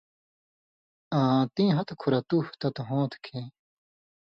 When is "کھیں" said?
3.25-3.47